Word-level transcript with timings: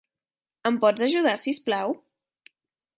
Em 0.69 0.79
pots 0.85 1.05
ajudar, 1.09 1.37
si 1.43 1.55
us 1.57 1.63
plau? 1.69 1.97